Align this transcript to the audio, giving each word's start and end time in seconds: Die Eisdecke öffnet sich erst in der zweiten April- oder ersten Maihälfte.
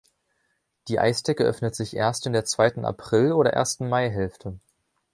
Die 0.87 0.97
Eisdecke 0.97 1.43
öffnet 1.43 1.75
sich 1.75 1.95
erst 1.95 2.25
in 2.25 2.33
der 2.33 2.43
zweiten 2.43 2.85
April- 2.85 3.33
oder 3.33 3.51
ersten 3.53 3.87
Maihälfte. 3.87 4.57